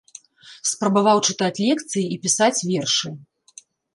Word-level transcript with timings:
Спрабаваў 0.69 1.17
чытаць 1.33 1.61
лекцыі 1.67 2.05
і 2.15 2.19
пісаць 2.25 2.63
вершы. 2.69 3.09